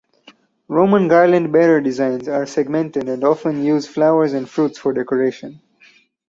Roman 0.67 1.07
garland 1.07 1.51
bearer 1.53 1.79
designs 1.79 2.27
are 2.27 2.47
segmented 2.47 3.07
and 3.07 3.23
often 3.23 3.63
use 3.63 3.85
flowers 3.85 4.33
and 4.33 4.49
fruits 4.49 4.79
for 4.79 4.93
decoration. 4.93 5.61